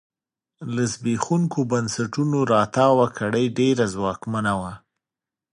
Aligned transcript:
له 0.73 0.83
زبېښونکو 0.91 1.59
بنسټونو 1.71 2.37
راتاوه 2.53 3.05
کړۍ 3.17 3.45
ډېره 3.59 3.85
ځواکمنه 3.93 4.53
وه. 4.59 4.73